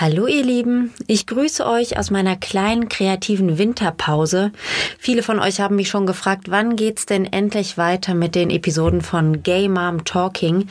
Hallo 0.00 0.26
ihr 0.26 0.42
Lieben, 0.42 0.94
ich 1.08 1.26
grüße 1.26 1.66
euch 1.66 1.98
aus 1.98 2.10
meiner 2.10 2.34
kleinen 2.34 2.88
kreativen 2.88 3.58
Winterpause. 3.58 4.50
Viele 4.98 5.22
von 5.22 5.38
euch 5.38 5.60
haben 5.60 5.76
mich 5.76 5.90
schon 5.90 6.06
gefragt, 6.06 6.44
wann 6.50 6.74
geht's 6.74 7.04
denn 7.04 7.30
endlich 7.30 7.76
weiter 7.76 8.14
mit 8.14 8.34
den 8.34 8.48
Episoden 8.48 9.02
von 9.02 9.42
Gay 9.42 9.68
Mom 9.68 10.06
Talking? 10.06 10.68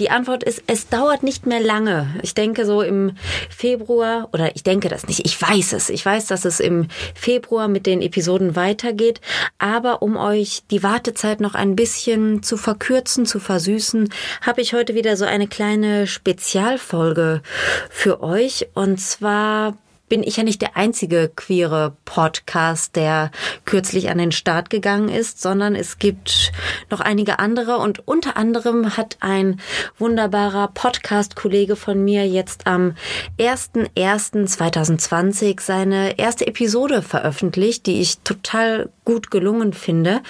Die 0.00 0.08
Antwort 0.08 0.42
ist, 0.42 0.62
es 0.68 0.88
dauert 0.88 1.22
nicht 1.22 1.44
mehr 1.44 1.60
lange. 1.60 2.14
Ich 2.22 2.32
denke 2.32 2.64
so 2.64 2.80
im 2.80 3.12
Februar 3.50 4.30
oder 4.32 4.56
ich 4.56 4.62
denke 4.62 4.88
das 4.88 5.06
nicht, 5.06 5.26
ich 5.26 5.38
weiß 5.38 5.74
es. 5.74 5.90
Ich 5.90 6.06
weiß, 6.06 6.24
dass 6.28 6.46
es 6.46 6.58
im 6.58 6.88
Februar 7.14 7.68
mit 7.68 7.84
den 7.84 8.00
Episoden 8.00 8.56
weitergeht, 8.56 9.20
aber 9.58 10.00
um 10.00 10.16
euch 10.16 10.62
die 10.70 10.82
Wartezeit 10.82 11.42
noch 11.42 11.54
ein 11.54 11.76
bisschen 11.76 12.42
zu 12.42 12.56
verkürzen, 12.56 13.26
zu 13.26 13.38
versüßen, 13.38 14.08
habe 14.40 14.62
ich 14.62 14.72
heute 14.72 14.94
wieder 14.94 15.18
so 15.18 15.26
eine 15.26 15.46
kleine 15.46 16.06
Spezialfolge 16.06 17.42
für 17.90 18.22
euch. 18.22 18.61
Und 18.74 19.00
zwar 19.00 19.76
bin 20.12 20.22
ich 20.22 20.36
ja 20.36 20.42
nicht 20.42 20.60
der 20.60 20.76
einzige 20.76 21.32
queere 21.34 21.96
Podcast, 22.04 22.96
der 22.96 23.30
kürzlich 23.64 24.10
an 24.10 24.18
den 24.18 24.30
Start 24.30 24.68
gegangen 24.68 25.08
ist, 25.08 25.40
sondern 25.40 25.74
es 25.74 25.98
gibt 25.98 26.52
noch 26.90 27.00
einige 27.00 27.38
andere 27.38 27.78
und 27.78 28.06
unter 28.06 28.36
anderem 28.36 28.98
hat 28.98 29.16
ein 29.20 29.58
wunderbarer 29.96 30.68
Podcast-Kollege 30.68 31.76
von 31.76 32.04
mir 32.04 32.28
jetzt 32.28 32.66
am 32.66 32.94
01.01.2020 33.38 35.62
seine 35.62 36.18
erste 36.18 36.46
Episode 36.46 37.00
veröffentlicht, 37.00 37.86
die 37.86 38.02
ich 38.02 38.18
total 38.18 38.90
gut 39.06 39.30
gelungen 39.30 39.72
finde. 39.72 40.20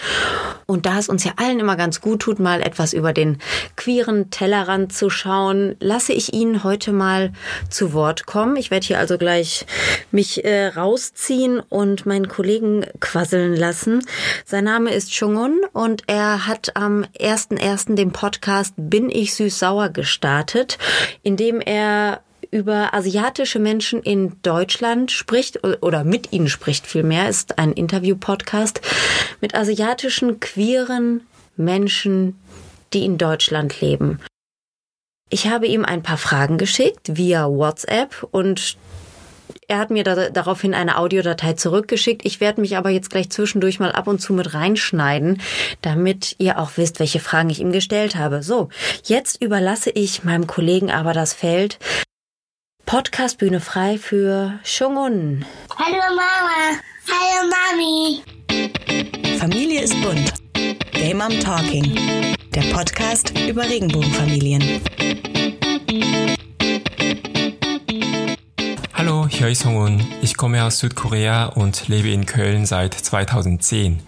Und 0.66 0.86
da 0.86 1.00
es 1.00 1.08
uns 1.08 1.24
ja 1.24 1.32
allen 1.36 1.58
immer 1.58 1.74
ganz 1.74 2.00
gut 2.00 2.20
tut, 2.20 2.38
mal 2.38 2.62
etwas 2.62 2.92
über 2.92 3.12
den 3.12 3.38
queeren 3.74 4.30
Tellerrand 4.30 4.92
zu 4.92 5.10
schauen, 5.10 5.74
lasse 5.80 6.12
ich 6.12 6.32
ihn 6.32 6.62
heute 6.62 6.92
mal 6.92 7.32
zu 7.68 7.92
Wort 7.92 8.26
kommen. 8.26 8.54
Ich 8.54 8.70
werde 8.70 8.86
hier 8.86 9.00
also 9.00 9.18
gleich 9.18 9.66
mich 10.10 10.44
äh, 10.44 10.68
rausziehen 10.68 11.60
und 11.60 12.06
meinen 12.06 12.28
Kollegen 12.28 12.86
quasseln 13.00 13.56
lassen. 13.56 14.04
Sein 14.44 14.64
Name 14.64 14.92
ist 14.92 15.12
Chungun 15.12 15.60
und 15.72 16.02
er 16.06 16.46
hat 16.46 16.76
am 16.76 17.04
1.1. 17.18 17.94
den 17.94 18.12
Podcast 18.12 18.74
Bin 18.76 19.10
ich 19.10 19.34
süß-sauer 19.34 19.90
gestartet, 19.90 20.78
in 21.22 21.36
dem 21.36 21.60
er 21.60 22.22
über 22.50 22.92
asiatische 22.92 23.58
Menschen 23.58 24.02
in 24.02 24.36
Deutschland 24.42 25.10
spricht 25.10 25.64
oder 25.64 26.04
mit 26.04 26.32
ihnen 26.32 26.48
spricht 26.48 26.86
vielmehr, 26.86 27.28
ist 27.28 27.58
ein 27.58 27.72
Interview-Podcast 27.72 28.82
mit 29.40 29.54
asiatischen 29.54 30.38
queeren 30.38 31.22
Menschen, 31.56 32.38
die 32.92 33.04
in 33.04 33.16
Deutschland 33.16 33.80
leben. 33.80 34.20
Ich 35.30 35.48
habe 35.48 35.66
ihm 35.66 35.86
ein 35.86 36.02
paar 36.02 36.18
Fragen 36.18 36.58
geschickt 36.58 37.16
via 37.16 37.48
WhatsApp 37.48 38.28
und 38.32 38.76
er 39.68 39.78
hat 39.78 39.90
mir 39.90 40.04
da, 40.04 40.30
daraufhin 40.30 40.74
eine 40.74 40.98
Audiodatei 40.98 41.54
zurückgeschickt. 41.54 42.24
Ich 42.24 42.40
werde 42.40 42.60
mich 42.60 42.76
aber 42.76 42.90
jetzt 42.90 43.10
gleich 43.10 43.30
zwischendurch 43.30 43.80
mal 43.80 43.92
ab 43.92 44.06
und 44.06 44.20
zu 44.20 44.32
mit 44.32 44.54
reinschneiden, 44.54 45.40
damit 45.80 46.36
ihr 46.38 46.58
auch 46.58 46.72
wisst, 46.76 47.00
welche 47.00 47.20
Fragen 47.20 47.50
ich 47.50 47.60
ihm 47.60 47.72
gestellt 47.72 48.16
habe. 48.16 48.42
So, 48.42 48.68
jetzt 49.04 49.42
überlasse 49.42 49.90
ich 49.90 50.24
meinem 50.24 50.46
Kollegen 50.46 50.90
aber 50.90 51.12
das 51.12 51.32
Feld. 51.32 51.78
Podcast 52.86 53.38
Bühne 53.38 53.60
frei 53.60 53.98
für 53.98 54.58
Shungun. 54.64 55.44
Hallo 55.78 55.96
Mama. 55.96 56.80
Hallo 57.08 57.50
Mami. 57.50 58.22
Familie 59.38 59.82
ist 59.82 60.00
bunt. 60.02 60.32
Game 60.92 61.18
Mom 61.18 61.40
Talking. 61.40 62.36
Der 62.54 62.62
Podcast 62.72 63.32
über 63.48 63.62
Regenbogenfamilien. 63.62 64.82
Ist 69.40 69.64
Hongun. 69.64 70.00
Ich 70.22 70.36
komme 70.36 70.64
aus 70.64 70.78
Südkorea 70.78 71.46
und 71.46 71.88
lebe 71.88 72.10
in 72.10 72.26
Köln 72.26 72.64
seit 72.64 72.94
2010. 72.94 74.00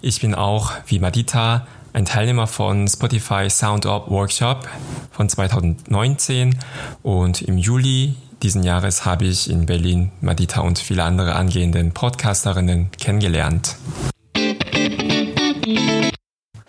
Ich 0.00 0.20
bin 0.20 0.34
auch, 0.34 0.72
wie 0.86 1.00
Madita, 1.00 1.66
ein 1.92 2.04
Teilnehmer 2.04 2.46
von 2.46 2.86
Spotify 2.86 3.50
Sound 3.50 3.84
Up 3.84 4.08
Workshop 4.08 4.68
von 5.10 5.28
2019 5.28 6.56
und 7.02 7.42
im 7.42 7.58
Juli 7.58 8.14
diesen 8.42 8.62
Jahres 8.62 9.04
habe 9.04 9.24
ich 9.24 9.50
in 9.50 9.66
Berlin 9.66 10.12
Madita 10.20 10.60
und 10.60 10.78
viele 10.78 11.02
andere 11.02 11.34
angehenden 11.34 11.92
Podcasterinnen 11.92 12.90
kennengelernt. 12.92 13.76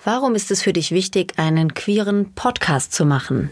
Warum 0.03 0.35
ist 0.35 0.49
es 0.49 0.61
für 0.63 0.73
dich 0.73 0.91
wichtig, 0.91 1.33
einen 1.37 1.75
queeren 1.75 2.33
Podcast 2.33 2.93
zu 2.93 3.05
machen? 3.05 3.51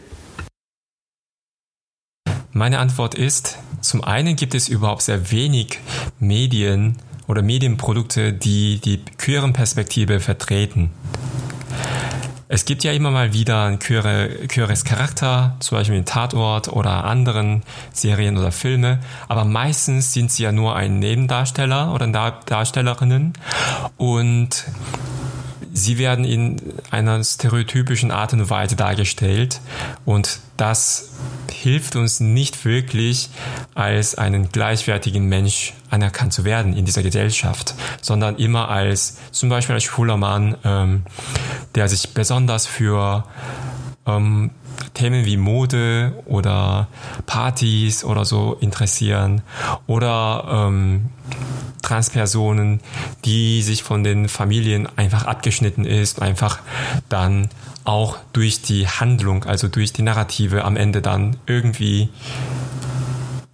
Meine 2.52 2.80
Antwort 2.80 3.14
ist, 3.14 3.60
zum 3.82 4.04
einen 4.04 4.36
gibt 4.36 4.56
es 4.56 4.70
überhaupt 4.70 5.02
sehr 5.02 5.32
wenig 5.32 5.80
Medien 6.20 6.98
oder 7.28 7.42
Medienprodukte, 7.42 8.34
die 8.34 8.80
die 8.80 9.04
queeren 9.18 9.54
Perspektive 9.54 10.20
vertreten. 10.20 10.90
Es 12.52 12.66
gibt 12.66 12.84
ja 12.84 12.92
immer 12.94 13.12
mal 13.12 13.32
wieder 13.32 13.66
ein 13.66 13.78
queere, 13.78 14.30
queeres 14.48 14.84
Charakter, 14.84 15.56
zum 15.60 15.78
Beispiel 15.78 15.98
in 15.98 16.06
Tatort 16.06 16.68
oder 16.70 17.06
anderen 17.06 17.62
Serien 17.94 18.40
oder 18.40 18.52
Filme, 18.52 18.98
aber 19.28 19.46
meistens 19.46 20.14
sind 20.14 20.32
sie 20.32 20.44
ja 20.44 20.52
nur 20.52 20.76
ein 20.76 20.98
Nebendarsteller 20.98 21.94
oder 21.94 22.08
Darstellerinnen 22.08 23.34
und 23.98 24.66
sie 25.74 25.98
werden 25.98 26.26
in 26.26 26.58
einer 26.92 27.24
stereotypischen 27.24 28.12
Art 28.12 28.34
und 28.34 28.50
Weise 28.50 28.76
dargestellt 28.76 29.62
und 30.06 30.40
das 30.58 31.12
hilft 31.52 31.96
uns 31.96 32.20
nicht 32.20 32.66
wirklich, 32.66 33.30
als 33.76 34.16
einen 34.16 34.50
gleichwertigen 34.50 35.26
Mensch 35.26 35.74
anerkannt 35.90 36.34
zu 36.34 36.44
werden 36.46 36.76
in 36.76 36.86
dieser 36.86 37.04
Gesellschaft, 37.04 37.76
sondern 38.02 38.36
immer 38.38 38.70
als 38.70 39.18
zum 39.32 39.50
Beispiel 39.50 39.76
als 39.76 39.84
schwuler 39.84 40.18
Mann, 40.18 40.56
ähm, 40.64 41.04
der 41.76 41.88
sich 41.88 42.14
besonders 42.14 42.66
für 42.66 43.24
ähm, 44.06 44.52
Themen 44.94 45.26
wie 45.26 45.38
Mode 45.38 46.14
oder 46.26 46.88
Partys 47.26 48.04
oder 48.04 48.26
so 48.26 48.58
interessieren 48.60 49.42
oder 49.88 50.68
ähm, 50.68 51.10
Transpersonen, 51.90 52.82
die 53.26 53.64
sich 53.64 53.82
von 53.82 54.04
den 54.04 54.30
Familien 54.30 54.88
einfach 54.96 55.26
abgeschnitten 55.26 55.86
ist, 55.86 56.22
einfach 56.22 56.60
dann 57.10 57.50
auch 57.84 58.18
durch 58.32 58.62
die 58.62 58.88
Handlung, 58.88 59.46
also 59.46 59.68
durch 59.68 59.92
die 59.92 60.04
Narrative 60.04 60.64
am 60.66 60.78
Ende 60.78 61.02
dann 61.02 61.38
irgendwie 61.48 62.10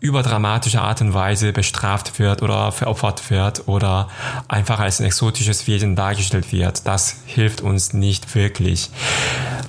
überdramatische 0.01 0.81
Art 0.81 0.99
und 0.99 1.13
Weise 1.13 1.53
bestraft 1.53 2.19
wird 2.19 2.43
oder 2.43 2.73
veropfert 2.73 3.31
wird 3.31 3.67
oder 3.69 4.09
einfach 4.49 4.79
als 4.79 4.99
ein 4.99 5.05
exotisches 5.05 5.65
Wesen 5.65 5.95
dargestellt 5.95 6.51
wird. 6.51 6.85
Das 6.85 7.21
hilft 7.25 7.61
uns 7.61 7.93
nicht 7.93 8.35
wirklich. 8.35 8.89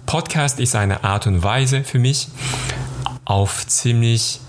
Podcast 0.07 0.59
ist 0.59 0.75
eine 0.75 1.05
Art 1.05 1.29
und 1.29 1.45
Weise 1.45 1.85
für 1.85 2.01
mich, 2.01 2.29
auf 3.25 3.67
ziemlich 3.67 4.41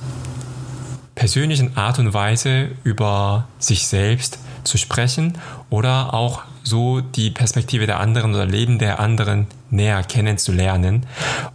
persönlichen 1.27 1.75
Art 1.75 1.99
und 1.99 2.13
Weise 2.13 2.69
über 2.85 3.49
sich 3.59 3.85
selbst 3.85 4.39
zu 4.63 4.77
sprechen 4.77 5.37
oder 5.69 6.13
auch 6.13 6.43
so 6.63 7.01
die 7.01 7.31
Perspektive 7.31 7.85
der 7.85 7.99
anderen 7.99 8.33
oder 8.33 8.45
Leben 8.45 8.79
der 8.79 9.01
anderen 9.01 9.47
näher 9.69 10.03
kennenzulernen. 10.03 11.05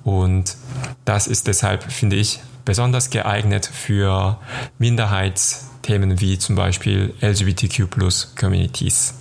Und 0.04 0.58
das 1.06 1.26
ist 1.26 1.46
deshalb, 1.46 1.90
finde 1.90 2.16
ich, 2.16 2.40
besonders 2.66 3.08
geeignet 3.08 3.64
für 3.64 4.36
Minderheitsthemen 4.76 6.20
wie 6.20 6.36
zum 6.36 6.54
Beispiel 6.54 7.14
LGBTQ 7.22 7.88
Communities. 8.38 9.14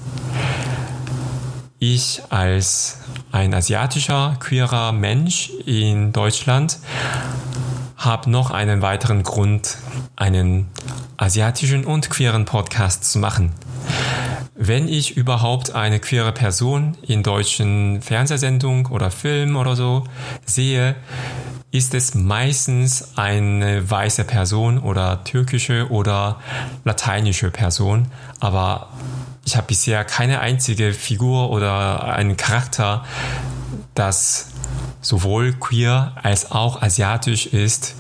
Ich 1.80 2.24
als 2.30 2.98
ein 3.32 3.54
asiatischer 3.54 4.36
queerer 4.42 4.92
Mensch 4.92 5.50
in 5.66 6.12
Deutschland 6.12 6.78
habe 8.02 8.30
noch 8.32 8.50
einen 8.50 8.82
weiteren 8.82 9.22
Grund, 9.22 9.78
einen 10.16 10.70
asiatischen 11.18 11.86
und 11.86 12.10
queeren 12.10 12.46
Podcast 12.46 13.06
zu 13.06 13.20
machen. 13.20 13.52
Wenn 14.56 14.88
ich 14.88 15.16
überhaupt 15.18 15.74
eine 15.74 16.00
queere 16.00 16.32
Person 16.32 16.98
in 17.04 17.24
deutschen 17.24 18.02
Fernsehsendungen 18.02 18.88
oder 18.88 19.12
Filmen 19.12 19.56
oder 19.56 19.76
so 19.76 20.04
sehe, 20.46 20.96
ist 21.72 21.94
es 21.94 22.16
meistens 22.16 23.18
eine 23.18 23.90
weiße 23.90 24.24
Person 24.26 24.80
oder 24.80 25.24
türkische 25.24 25.90
oder 25.90 26.40
lateinische 26.84 27.52
Person. 27.52 28.08
Aber 28.40 28.90
ich 29.46 29.56
habe 29.56 29.68
bisher 29.68 30.04
keine 30.06 30.40
einzige 30.40 30.94
Figur 30.94 31.52
oder 31.52 32.04
einen 32.04 32.36
Charakter, 32.36 33.06
das 33.94 34.51
sowohl 35.02 35.54
queer 35.54 36.14
als 36.22 36.52
auch 36.52 36.82
asiatisch 36.82 37.48
ist, 37.48 37.96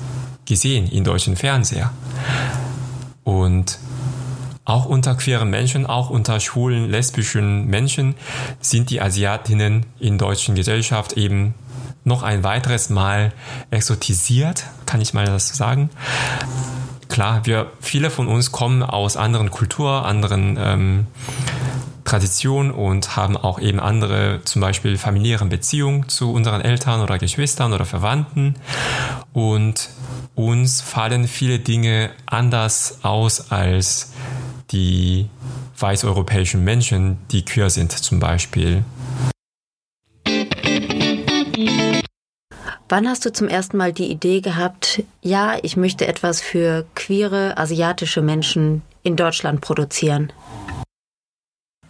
gesehen 0.46 0.88
in 0.88 1.04
deutschen 1.04 1.36
Fernseher. 1.36 1.92
Und 3.24 3.80
auch 4.64 4.86
unter 4.86 5.16
queeren 5.16 5.50
Menschen, 5.50 5.86
auch 5.86 6.10
unter 6.10 6.40
schwulen, 6.40 6.90
lesbischen 6.90 7.68
Menschen 7.68 8.16
sind 8.62 8.90
die 8.90 9.02
Asiatinnen 9.02 9.86
in 10.00 10.18
deutschen 10.18 10.56
Gesellschaft 10.56 11.14
eben 11.14 11.56
noch 12.04 12.24
ein 12.24 12.44
weiteres 12.44 12.90
Mal 12.90 13.32
exotisiert, 13.70 14.66
kann 14.86 15.02
ich 15.02 15.14
mal 15.14 15.26
das 15.26 15.50
sagen. 15.50 15.90
klar, 17.10 17.46
wir, 17.46 17.72
viele 17.82 18.10
von 18.10 18.28
uns 18.28 18.52
kommen 18.52 18.82
aus 18.84 19.18
anderen 19.18 19.52
Kulturen, 19.52 20.04
anderen 20.04 20.58
ähm, 20.60 21.08
Traditionen 22.04 22.72
und 22.72 23.16
haben 23.16 23.38
auch 23.38 23.60
eben 23.60 23.80
andere, 23.80 24.42
zum 24.44 24.62
Beispiel 24.62 24.98
familiären 24.98 25.50
Beziehungen 25.50 26.10
zu 26.10 26.32
unseren 26.34 26.62
Eltern 26.62 27.02
oder 27.02 27.18
Geschwistern 27.18 27.74
oder 27.74 27.86
Verwandten. 27.86 28.56
Und 29.34 29.90
uns 30.36 30.82
fallen 30.82 31.28
viele 31.28 31.60
Dinge 31.60 32.12
anders 32.26 33.00
aus 33.04 33.52
als 33.52 34.14
die 34.72 35.30
weißeuropäischen 35.78 36.64
Menschen, 36.64 37.18
die 37.32 37.44
queer 37.44 37.70
sind 37.70 37.92
zum 37.92 38.20
Beispiel. 38.20 38.84
Wann 42.90 43.08
hast 43.08 43.26
du 43.26 43.32
zum 43.32 43.48
ersten 43.48 43.78
Mal 43.78 43.94
die 43.94 44.12
Idee 44.12 44.42
gehabt, 44.42 45.04
ja, 45.22 45.58
ich 45.62 45.78
möchte 45.78 46.08
etwas 46.08 46.42
für 46.42 46.86
queere 46.94 47.58
asiatische 47.58 48.22
Menschen 48.22 48.82
in 49.04 49.16
Deutschland 49.16 49.62
produzieren? 49.62 50.34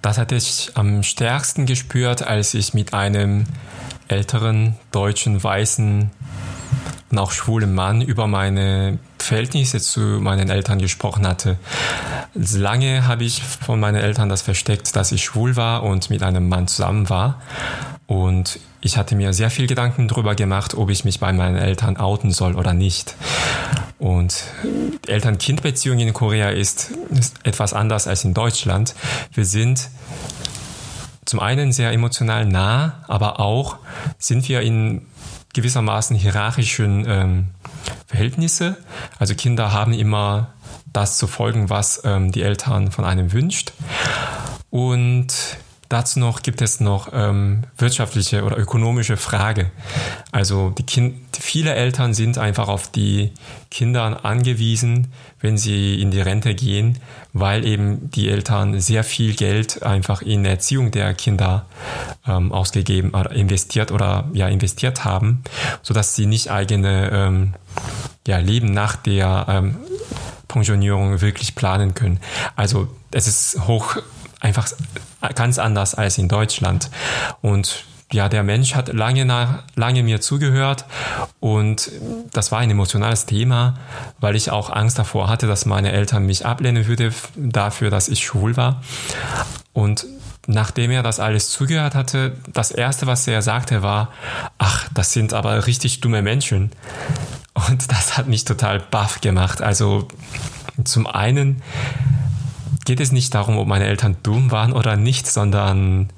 Das 0.01 0.17
hatte 0.17 0.35
ich 0.35 0.71
am 0.73 1.03
stärksten 1.03 1.65
gespürt, 1.65 2.23
als 2.23 2.53
ich 2.53 2.73
mit 2.73 2.93
einem 2.93 3.45
älteren 4.07 4.75
deutschen 4.91 5.43
weißen 5.43 6.09
und 7.11 7.17
auch 7.19 7.31
schwulen 7.31 7.73
Mann 7.73 8.01
über 8.01 8.25
meine 8.27 8.97
Verhältnisse 9.19 9.79
zu 9.79 9.99
meinen 9.99 10.49
Eltern 10.49 10.79
gesprochen 10.79 11.27
hatte. 11.27 11.57
Lange 12.33 13.05
habe 13.05 13.23
ich 13.25 13.43
von 13.43 13.79
meinen 13.79 14.01
Eltern 14.01 14.29
das 14.29 14.41
versteckt, 14.41 14.95
dass 14.95 15.11
ich 15.11 15.23
schwul 15.23 15.55
war 15.55 15.83
und 15.83 16.09
mit 16.09 16.23
einem 16.23 16.49
Mann 16.49 16.67
zusammen 16.67 17.09
war. 17.09 17.41
Und 18.07 18.59
ich 18.81 18.97
hatte 18.97 19.15
mir 19.15 19.33
sehr 19.33 19.49
viel 19.49 19.67
Gedanken 19.67 20.07
darüber 20.07 20.35
gemacht, 20.35 20.73
ob 20.73 20.89
ich 20.89 21.05
mich 21.05 21.19
bei 21.19 21.31
meinen 21.31 21.57
Eltern 21.57 21.97
outen 21.97 22.31
soll 22.31 22.55
oder 22.55 22.73
nicht. 22.73 23.15
Und 24.01 24.45
Eltern-Kind-Beziehung 25.05 25.99
in 25.99 26.11
Korea 26.11 26.49
ist, 26.49 26.89
ist 27.11 27.35
etwas 27.43 27.71
anders 27.73 28.07
als 28.07 28.23
in 28.23 28.33
Deutschland. 28.33 28.95
Wir 29.31 29.45
sind 29.45 29.89
zum 31.23 31.39
einen 31.39 31.71
sehr 31.71 31.91
emotional 31.91 32.47
nah, 32.47 33.03
aber 33.07 33.39
auch 33.39 33.77
sind 34.17 34.49
wir 34.49 34.61
in 34.61 35.05
gewissermaßen 35.53 36.15
hierarchischen 36.15 37.05
ähm, 37.07 37.47
Verhältnisse. 38.07 38.75
Also 39.19 39.35
Kinder 39.35 39.71
haben 39.71 39.93
immer 39.93 40.51
das 40.91 41.19
zu 41.19 41.27
folgen, 41.27 41.69
was 41.69 42.01
ähm, 42.03 42.31
die 42.31 42.41
Eltern 42.41 42.89
von 42.89 43.05
einem 43.05 43.31
wünscht. 43.33 43.71
Und 44.71 45.31
dazu 45.91 46.19
noch 46.19 46.41
gibt 46.41 46.61
es 46.61 46.79
noch 46.79 47.09
ähm, 47.13 47.63
wirtschaftliche 47.77 48.43
oder 48.43 48.57
ökonomische 48.57 49.17
Frage. 49.17 49.71
Also 50.31 50.69
die 50.69 50.83
kind, 50.83 51.17
viele 51.37 51.73
Eltern 51.73 52.13
sind 52.13 52.37
einfach 52.37 52.69
auf 52.69 52.89
die 52.89 53.31
Kinder 53.69 54.23
angewiesen, 54.23 55.11
wenn 55.41 55.57
sie 55.57 56.01
in 56.01 56.11
die 56.11 56.21
Rente 56.21 56.55
gehen, 56.55 56.99
weil 57.33 57.65
eben 57.65 58.09
die 58.11 58.29
Eltern 58.29 58.79
sehr 58.79 59.03
viel 59.03 59.33
Geld 59.35 59.83
einfach 59.83 60.21
in 60.21 60.45
Erziehung 60.45 60.91
der 60.91 61.13
Kinder 61.13 61.65
ähm, 62.25 62.51
ausgegeben 62.51 63.11
oder 63.11 63.31
investiert 63.31 63.91
oder 63.91 64.29
ja 64.33 64.47
investiert 64.47 65.03
haben, 65.03 65.43
so 65.81 65.93
dass 65.93 66.15
sie 66.15 66.25
nicht 66.25 66.51
eigene 66.51 67.09
ähm, 67.11 67.53
ja, 68.27 68.37
Leben 68.37 68.71
nach 68.71 68.95
der 68.95 69.45
ähm, 69.49 69.75
Pensionierung 70.47 71.21
wirklich 71.21 71.55
planen 71.55 71.95
können. 71.95 72.19
Also 72.55 72.87
es 73.11 73.27
ist 73.27 73.67
hoch 73.67 73.97
einfach 74.41 74.67
ganz 75.35 75.57
anders 75.57 75.95
als 75.95 76.17
in 76.17 76.27
Deutschland. 76.27 76.89
Und 77.41 77.85
ja, 78.11 78.27
der 78.27 78.43
Mensch 78.43 78.75
hat 78.75 78.91
lange, 78.91 79.23
nach, 79.23 79.63
lange 79.75 80.03
mir 80.03 80.19
zugehört 80.19 80.83
und 81.39 81.89
das 82.33 82.51
war 82.51 82.59
ein 82.59 82.69
emotionales 82.69 83.25
Thema, 83.25 83.75
weil 84.19 84.35
ich 84.35 84.51
auch 84.51 84.69
Angst 84.69 84.99
davor 84.99 85.29
hatte, 85.29 85.47
dass 85.47 85.65
meine 85.65 85.93
Eltern 85.93 86.25
mich 86.25 86.45
ablehnen 86.45 86.87
würde 86.87 87.13
dafür, 87.37 87.89
dass 87.89 88.09
ich 88.09 88.25
schwul 88.25 88.57
war. 88.57 88.81
Und 89.71 90.05
nachdem 90.47 90.91
er 90.91 91.03
das 91.03 91.21
alles 91.21 91.49
zugehört 91.49 91.95
hatte, 91.95 92.35
das 92.51 92.71
erste, 92.71 93.07
was 93.07 93.25
er 93.27 93.41
sagte, 93.41 93.81
war, 93.81 94.11
ach, 94.57 94.89
das 94.93 95.13
sind 95.13 95.33
aber 95.33 95.65
richtig 95.65 96.01
dumme 96.01 96.21
Menschen. 96.21 96.71
Und 97.53 97.91
das 97.91 98.17
hat 98.17 98.27
mich 98.27 98.43
total 98.43 98.79
baff 98.79 99.21
gemacht. 99.21 99.61
Also 99.61 100.07
zum 100.83 101.07
einen 101.07 101.61
geht 102.85 102.99
es 102.99 103.11
nicht 103.11 103.33
darum, 103.33 103.57
ob 103.57 103.67
meine 103.67 103.85
Eltern 103.85 104.17
dumm 104.23 104.51
waren 104.51 104.73
oder 104.73 104.95
nicht, 104.95 105.27
sondern 105.27 106.09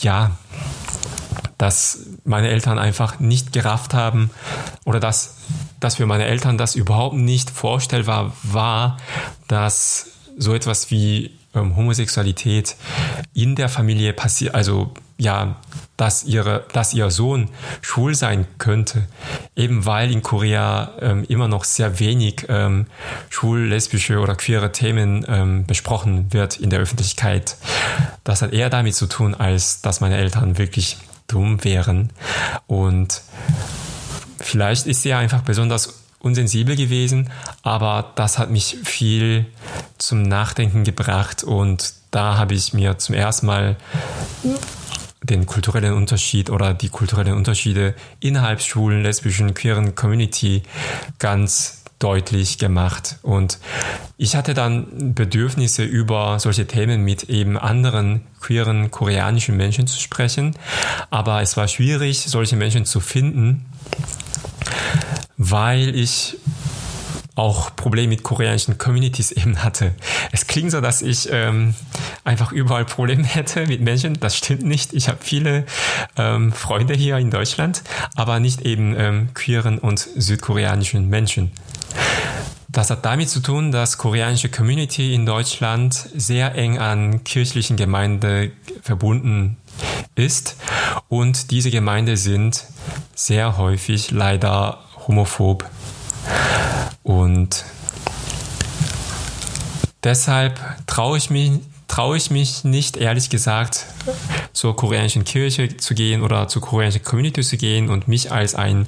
ja, 0.00 0.32
dass 1.58 2.06
meine 2.24 2.48
Eltern 2.48 2.78
einfach 2.78 3.20
nicht 3.20 3.52
gerafft 3.52 3.92
haben 3.92 4.30
oder 4.84 5.00
dass, 5.00 5.36
dass 5.78 5.96
für 5.96 6.06
meine 6.06 6.24
Eltern 6.24 6.56
das 6.56 6.74
überhaupt 6.74 7.16
nicht 7.16 7.50
vorstellbar 7.50 8.32
war, 8.42 8.96
dass 9.46 10.06
so 10.38 10.54
etwas 10.54 10.90
wie 10.90 11.32
ähm, 11.54 11.76
Homosexualität 11.76 12.76
in 13.34 13.56
der 13.56 13.68
Familie 13.68 14.12
passiert, 14.12 14.54
also 14.54 14.94
ja, 15.20 15.56
dass 15.98 16.24
ihre, 16.24 16.64
dass 16.72 16.94
ihr 16.94 17.10
Sohn 17.10 17.50
schwul 17.82 18.14
sein 18.14 18.46
könnte, 18.56 19.06
eben 19.54 19.84
weil 19.84 20.10
in 20.10 20.22
Korea 20.22 20.92
ähm, 21.00 21.24
immer 21.28 21.46
noch 21.46 21.64
sehr 21.64 22.00
wenig 22.00 22.46
ähm, 22.48 22.86
schwul, 23.28 23.66
lesbische 23.66 24.18
oder 24.18 24.34
queere 24.34 24.72
Themen 24.72 25.26
ähm, 25.28 25.66
besprochen 25.66 26.32
wird 26.32 26.58
in 26.58 26.70
der 26.70 26.80
Öffentlichkeit. 26.80 27.56
Das 28.24 28.40
hat 28.40 28.54
eher 28.54 28.70
damit 28.70 28.94
zu 28.94 29.06
tun, 29.06 29.34
als 29.34 29.82
dass 29.82 30.00
meine 30.00 30.16
Eltern 30.16 30.56
wirklich 30.56 30.96
dumm 31.28 31.62
wären. 31.64 32.10
Und 32.66 33.20
vielleicht 34.38 34.86
ist 34.86 35.02
sie 35.02 35.12
einfach 35.12 35.42
besonders 35.42 36.00
unsensibel 36.18 36.76
gewesen, 36.76 37.30
aber 37.62 38.12
das 38.14 38.38
hat 38.38 38.50
mich 38.50 38.78
viel 38.84 39.46
zum 39.98 40.22
Nachdenken 40.22 40.84
gebracht 40.84 41.44
und 41.44 41.92
da 42.10 42.36
habe 42.36 42.54
ich 42.54 42.72
mir 42.72 42.98
zum 42.98 43.14
ersten 43.14 43.46
Mal 43.46 43.76
den 45.22 45.46
kulturellen 45.46 45.94
Unterschied 45.94 46.50
oder 46.50 46.74
die 46.74 46.88
kulturellen 46.88 47.34
Unterschiede 47.34 47.94
innerhalb 48.20 48.60
schwulen, 48.62 49.02
lesbischen, 49.02 49.54
queeren 49.54 49.94
Community 49.94 50.62
ganz 51.18 51.80
deutlich 51.98 52.56
gemacht. 52.56 53.18
Und 53.22 53.58
ich 54.16 54.34
hatte 54.34 54.54
dann 54.54 55.14
Bedürfnisse 55.14 55.84
über 55.84 56.40
solche 56.40 56.66
Themen 56.66 57.04
mit 57.04 57.24
eben 57.24 57.58
anderen 57.58 58.22
queeren 58.40 58.90
koreanischen 58.90 59.56
Menschen 59.56 59.86
zu 59.86 60.00
sprechen. 60.00 60.56
Aber 61.10 61.42
es 61.42 61.56
war 61.56 61.68
schwierig, 61.68 62.22
solche 62.22 62.56
Menschen 62.56 62.86
zu 62.86 63.00
finden, 63.00 63.66
weil 65.36 65.94
ich 65.94 66.38
auch 67.40 67.74
Probleme 67.74 68.08
mit 68.08 68.22
koreanischen 68.22 68.76
Communities 68.76 69.32
eben 69.32 69.64
hatte. 69.64 69.94
Es 70.30 70.46
klingt 70.46 70.72
so, 70.72 70.82
dass 70.82 71.00
ich 71.00 71.28
ähm, 71.32 71.74
einfach 72.22 72.52
überall 72.52 72.84
Probleme 72.84 73.24
hätte 73.24 73.66
mit 73.66 73.80
Menschen. 73.80 74.20
Das 74.20 74.36
stimmt 74.36 74.62
nicht. 74.62 74.92
Ich 74.92 75.08
habe 75.08 75.18
viele 75.22 75.64
ähm, 76.16 76.52
Freunde 76.52 76.94
hier 76.94 77.16
in 77.16 77.30
Deutschland, 77.30 77.82
aber 78.14 78.40
nicht 78.40 78.62
eben 78.62 78.94
ähm, 78.98 79.28
queeren 79.32 79.78
und 79.78 79.98
südkoreanischen 79.98 81.08
Menschen. 81.08 81.50
Das 82.68 82.90
hat 82.90 83.04
damit 83.04 83.30
zu 83.30 83.40
tun, 83.40 83.72
dass 83.72 83.98
koreanische 83.98 84.48
Community 84.48 85.14
in 85.14 85.26
Deutschland 85.26 85.94
sehr 86.14 86.54
eng 86.54 86.78
an 86.78 87.24
kirchlichen 87.24 87.76
Gemeinden 87.76 88.52
verbunden 88.82 89.56
ist 90.14 90.56
und 91.08 91.50
diese 91.50 91.70
Gemeinden 91.70 92.16
sind 92.16 92.64
sehr 93.14 93.56
häufig 93.56 94.10
leider 94.10 94.78
homophob. 95.08 95.68
Und 97.10 97.64
deshalb 100.04 100.60
traue 100.86 101.18
ich 101.18 101.28
mich 101.28 101.58
traue 101.88 102.16
ich 102.16 102.30
mich 102.30 102.62
nicht, 102.62 102.96
ehrlich 102.96 103.30
gesagt, 103.30 103.84
zur 104.52 104.76
koreanischen 104.76 105.24
Kirche 105.24 105.76
zu 105.76 105.96
gehen 105.96 106.22
oder 106.22 106.46
zur 106.46 106.62
koreanischen 106.62 107.02
Community 107.02 107.42
zu 107.42 107.56
gehen 107.56 107.90
und 107.90 108.06
mich 108.06 108.30
als 108.30 108.54
ein 108.54 108.86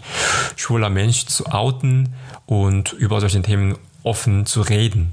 schwuler 0.55 0.89
Mensch 0.89 1.27
zu 1.27 1.47
outen 1.47 2.15
und 2.47 2.93
über 2.93 3.21
solche 3.21 3.43
Themen 3.43 3.77
offen 4.05 4.47
zu 4.47 4.61
reden. 4.61 5.13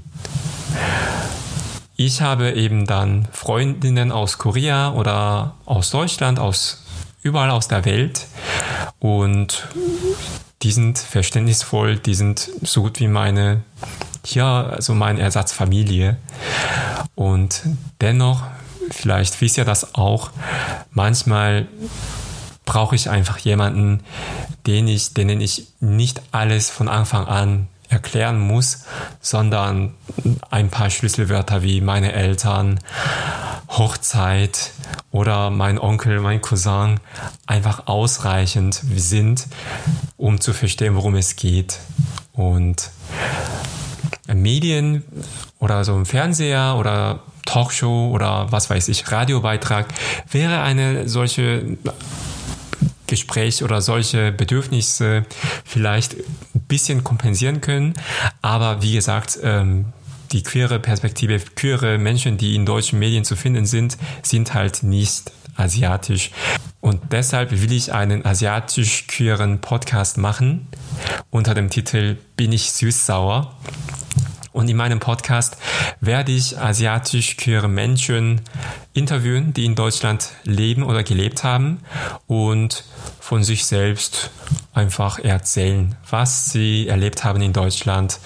Ich 1.96 2.20
habe 2.20 2.52
eben 2.52 2.86
dann 2.86 3.26
Freundinnen 3.32 4.12
aus 4.12 4.38
Korea 4.38 4.92
oder 4.92 5.56
aus 5.66 5.90
Deutschland, 5.90 6.38
aus 6.38 6.84
überall 7.22 7.50
aus 7.50 7.66
der 7.66 7.84
Welt 7.84 8.28
und 9.00 9.66
die 10.62 10.72
sind 10.72 10.98
verständnisvoll, 10.98 11.96
die 11.98 12.14
sind 12.14 12.50
so 12.62 12.82
gut 12.82 13.00
wie 13.00 13.08
meine, 13.08 13.62
ja, 14.26 14.64
also 14.64 14.94
meine 14.94 15.20
Ersatzfamilie. 15.20 16.16
Und 17.14 17.62
dennoch, 18.00 18.42
vielleicht 18.90 19.40
wisst 19.40 19.56
ihr 19.56 19.64
das 19.64 19.94
auch, 19.94 20.30
manchmal 20.90 21.66
brauche 22.66 22.94
ich 22.94 23.08
einfach 23.08 23.38
jemanden, 23.38 24.02
den 24.66 24.86
ich, 24.86 25.14
denen 25.14 25.40
ich 25.40 25.68
nicht 25.80 26.22
alles 26.30 26.70
von 26.70 26.88
Anfang 26.88 27.26
an 27.26 27.68
erklären 27.90 28.38
muss, 28.38 28.84
sondern 29.20 29.94
ein 30.50 30.70
paar 30.70 30.90
Schlüsselwörter 30.90 31.62
wie 31.62 31.80
meine 31.80 32.12
Eltern, 32.12 32.80
Hochzeit 33.68 34.72
oder 35.10 35.50
mein 35.50 35.78
Onkel, 35.78 36.20
mein 36.20 36.40
Cousin 36.40 37.00
einfach 37.46 37.86
ausreichend 37.86 38.74
sind, 38.74 39.46
um 40.16 40.40
zu 40.40 40.52
verstehen, 40.52 40.94
worum 40.94 41.16
es 41.16 41.36
geht. 41.36 41.78
Und 42.32 42.90
Medien 44.32 45.04
oder 45.58 45.84
so 45.84 45.94
ein 45.94 46.06
Fernseher 46.06 46.76
oder 46.78 47.20
Talkshow 47.44 48.10
oder 48.12 48.52
was 48.52 48.70
weiß 48.70 48.88
ich, 48.88 49.10
Radiobeitrag 49.10 49.86
wäre 50.30 50.62
eine 50.62 51.08
solche 51.08 51.76
Gespräch 53.10 53.62
oder 53.62 53.82
solche 53.82 54.32
Bedürfnisse 54.32 55.26
vielleicht 55.64 56.14
ein 56.54 56.60
bisschen 56.68 57.04
kompensieren 57.04 57.60
können. 57.60 57.92
Aber 58.40 58.82
wie 58.82 58.94
gesagt, 58.94 59.38
ähm, 59.42 59.86
die 60.32 60.42
queere 60.42 60.78
Perspektive, 60.78 61.40
queere 61.56 61.98
Menschen, 61.98 62.38
die 62.38 62.54
in 62.54 62.64
deutschen 62.64 62.98
Medien 62.98 63.24
zu 63.24 63.36
finden 63.36 63.66
sind, 63.66 63.98
sind 64.22 64.54
halt 64.54 64.82
nicht 64.82 65.32
asiatisch. 65.56 66.30
Und 66.80 67.12
deshalb 67.12 67.50
will 67.50 67.72
ich 67.72 67.92
einen 67.92 68.24
asiatisch-queeren 68.24 69.60
Podcast 69.60 70.16
machen 70.16 70.68
unter 71.30 71.52
dem 71.52 71.68
Titel 71.68 72.16
Bin 72.36 72.52
ich 72.52 72.70
süß-sauer? 72.70 73.56
Und 74.52 74.68
in 74.68 74.76
meinem 74.76 74.98
Podcast 74.98 75.56
werde 76.00 76.32
ich 76.32 76.58
asiatisch-queere 76.58 77.68
Menschen 77.68 78.40
interviewen, 78.94 79.52
die 79.52 79.64
in 79.64 79.74
Deutschland 79.74 80.30
leben 80.44 80.82
oder 80.82 81.02
gelebt 81.02 81.44
haben 81.44 81.80
und 82.26 82.84
von 83.30 83.44
sich 83.44 83.64
selbst 83.64 84.32
einfach 84.74 85.20
erzählen, 85.20 85.94
was 86.10 86.50
sie 86.50 86.88
erlebt 86.88 87.22
haben 87.22 87.40
in 87.40 87.52
Deutschland 87.52 88.18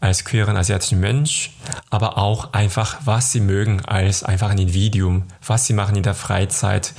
als 0.00 0.26
queeren 0.26 0.58
asiatischen 0.58 1.00
Mensch, 1.00 1.56
aber 1.88 2.18
auch 2.18 2.52
einfach, 2.52 2.98
was 3.06 3.32
sie 3.32 3.40
mögen 3.40 3.82
als 3.86 4.24
einfach 4.24 4.50
ein 4.50 4.58
Individuum, 4.58 5.22
was 5.46 5.64
sie 5.64 5.72
machen 5.72 5.96
in 5.96 6.02
der 6.02 6.12
Freizeit, 6.12 6.92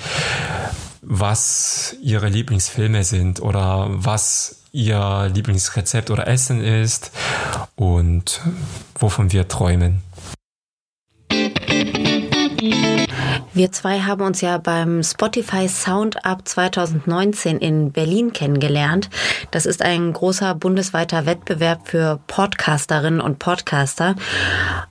was 1.04 1.96
ihre 2.02 2.30
Lieblingsfilme 2.30 3.04
sind 3.04 3.44
oder 3.44 3.86
was 3.90 4.64
ihr 4.72 5.30
Lieblingsrezept 5.32 6.10
oder 6.10 6.28
Essen 6.28 6.64
ist 6.64 7.12
und 7.76 8.42
wovon 8.96 9.32
wir 9.32 9.48
träumen. 9.48 10.02
Wir 13.60 13.74
zwei 13.74 14.00
haben 14.00 14.22
uns 14.22 14.40
ja 14.40 14.58
beim 14.58 15.04
Spotify 15.04 15.68
Sound 15.68 16.26
Up 16.26 16.48
2019 16.48 17.58
in 17.58 17.92
Berlin 17.92 18.32
kennengelernt. 18.32 19.10
Das 19.52 19.66
ist 19.66 19.82
ein 19.82 20.14
großer 20.14 20.56
bundesweiter 20.56 21.26
Wettbewerb 21.26 21.90
für 21.90 22.22
Podcasterinnen 22.28 23.20
und 23.20 23.38
Podcaster. 23.38 24.16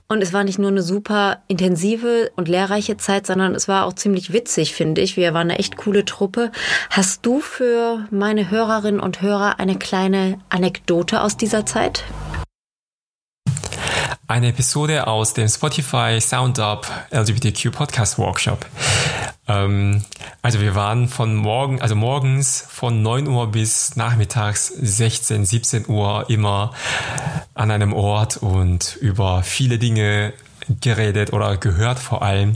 Und 0.07 0.21
es 0.21 0.33
war 0.33 0.43
nicht 0.43 0.59
nur 0.59 0.69
eine 0.69 0.83
super 0.83 1.39
intensive 1.47 2.29
und 2.35 2.47
lehrreiche 2.47 2.95
Zeit, 2.97 3.25
sondern 3.25 3.55
es 3.55 3.67
war 3.67 3.87
auch 3.87 3.93
ziemlich 3.93 4.33
witzig, 4.33 4.75
finde 4.75 5.01
ich. 5.01 5.17
Wir 5.17 5.33
waren 5.33 5.49
eine 5.49 5.57
echt 5.57 5.75
coole 5.75 6.05
Truppe. 6.05 6.51
Hast 6.91 7.25
du 7.25 7.39
für 7.39 8.05
meine 8.11 8.51
Hörerinnen 8.51 9.01
und 9.01 9.23
Hörer 9.23 9.59
eine 9.59 9.79
kleine 9.79 10.37
Anekdote 10.49 11.23
aus 11.23 11.37
dieser 11.37 11.65
Zeit? 11.65 12.03
Eine 14.29 14.49
Episode 14.49 15.07
aus 15.07 15.33
dem 15.33 15.47
Spotify 15.47 16.21
Sound 16.21 16.59
Up 16.59 16.87
LGBTQ 17.09 17.71
Podcast 17.71 18.19
Workshop. 18.19 18.63
Ähm, 19.47 20.03
also 20.43 20.61
wir 20.61 20.75
waren 20.75 21.07
von 21.07 21.35
morgen, 21.35 21.81
also 21.81 21.95
morgens 21.95 22.63
von 22.69 23.01
9 23.01 23.27
Uhr 23.27 23.51
bis 23.51 23.95
nachmittags 23.95 24.67
16, 24.67 25.45
17 25.45 25.87
Uhr 25.87 26.29
immer 26.29 26.73
an 27.55 27.71
einem 27.71 27.91
Ort 27.91 28.37
und 28.37 28.97
über 29.01 29.41
viele 29.41 29.79
Dinge 29.79 30.33
geredet 30.79 31.33
oder 31.33 31.57
gehört 31.57 31.97
vor 31.97 32.21
allem. 32.21 32.55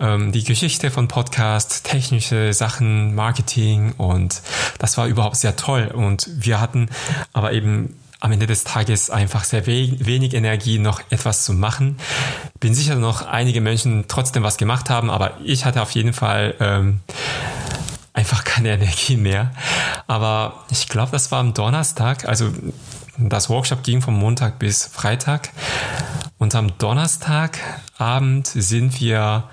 Ähm, 0.00 0.30
die 0.30 0.44
Geschichte 0.44 0.90
von 0.90 1.08
Podcast, 1.08 1.84
technische 1.84 2.52
Sachen, 2.52 3.14
Marketing 3.14 3.92
und 3.96 4.42
das 4.78 4.98
war 4.98 5.06
überhaupt 5.06 5.36
sehr 5.36 5.56
toll. 5.56 5.90
Und 5.90 6.28
wir 6.28 6.60
hatten 6.60 6.90
aber 7.32 7.54
eben 7.54 7.96
am 8.20 8.32
Ende 8.32 8.46
des 8.46 8.64
Tages 8.64 9.10
einfach 9.10 9.44
sehr 9.44 9.66
wenig 9.66 10.34
Energie, 10.34 10.78
noch 10.78 11.00
etwas 11.10 11.44
zu 11.44 11.52
machen. 11.52 11.98
Bin 12.58 12.74
sicher, 12.74 12.96
noch 12.96 13.22
einige 13.26 13.60
Menschen 13.60 14.06
trotzdem 14.08 14.42
was 14.42 14.56
gemacht 14.56 14.90
haben, 14.90 15.10
aber 15.10 15.38
ich 15.44 15.64
hatte 15.64 15.82
auf 15.82 15.92
jeden 15.92 16.12
Fall 16.12 16.54
ähm, 16.58 17.00
einfach 18.12 18.44
keine 18.44 18.70
Energie 18.74 19.16
mehr. 19.16 19.52
Aber 20.06 20.64
ich 20.70 20.88
glaube, 20.88 21.12
das 21.12 21.30
war 21.30 21.40
am 21.40 21.54
Donnerstag, 21.54 22.26
also 22.28 22.50
das 23.18 23.50
Workshop 23.50 23.82
ging 23.82 24.00
vom 24.00 24.18
Montag 24.18 24.58
bis 24.58 24.86
Freitag. 24.86 25.50
Und 26.38 26.54
am 26.54 26.78
Donnerstagabend 26.78 28.46
sind 28.46 29.00
wir 29.00 29.44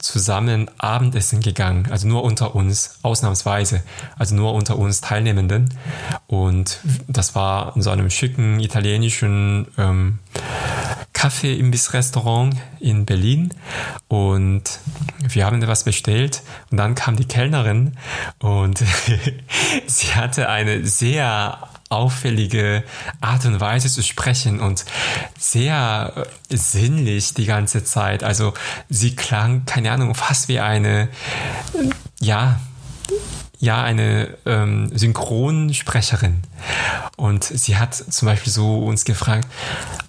zusammen 0.00 0.68
Abendessen 0.78 1.40
gegangen, 1.40 1.86
also 1.90 2.08
nur 2.08 2.24
unter 2.24 2.56
uns, 2.56 2.98
ausnahmsweise, 3.02 3.82
also 4.18 4.34
nur 4.34 4.52
unter 4.54 4.76
uns 4.76 5.00
Teilnehmenden. 5.00 5.72
Und 6.26 6.80
das 7.06 7.36
war 7.36 7.76
in 7.76 7.82
so 7.82 7.90
einem 7.90 8.10
schicken 8.10 8.58
italienischen 8.58 9.68
ähm, 9.78 10.18
Kaffee-Imbiss-Restaurant 11.12 12.56
in 12.80 13.06
Berlin. 13.06 13.54
Und 14.08 14.80
wir 15.20 15.46
haben 15.46 15.62
etwas 15.62 15.84
bestellt 15.84 16.42
und 16.72 16.78
dann 16.78 16.96
kam 16.96 17.14
die 17.14 17.26
Kellnerin 17.26 17.96
und 18.40 18.82
sie 19.86 20.14
hatte 20.16 20.48
eine 20.48 20.84
sehr 20.84 21.68
auffällige 21.92 22.82
Art 23.20 23.44
und 23.44 23.60
Weise 23.60 23.88
zu 23.88 24.02
sprechen 24.02 24.60
und 24.60 24.84
sehr 25.38 26.26
äh, 26.50 26.56
sinnlich 26.56 27.34
die 27.34 27.46
ganze 27.46 27.84
Zeit. 27.84 28.24
Also 28.24 28.54
sie 28.88 29.14
klang, 29.14 29.64
keine 29.66 29.92
Ahnung, 29.92 30.14
fast 30.14 30.48
wie 30.48 30.60
eine, 30.60 31.08
ja, 32.20 32.58
ja 33.58 33.82
eine 33.82 34.36
ähm, 34.46 34.90
Synchronsprecherin. 34.96 36.42
Und 37.16 37.44
sie 37.44 37.76
hat 37.76 37.94
zum 37.94 38.26
Beispiel 38.26 38.52
so 38.52 38.78
uns 38.78 39.04
gefragt, 39.04 39.46